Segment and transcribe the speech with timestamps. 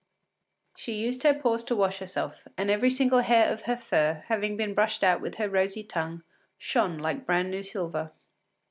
[0.75, 4.57] She used her paws to wash herself, and every single hair of her fur, having
[4.57, 6.23] been brushed out with her rosy tongue,
[6.57, 8.11] shone like brand new silver.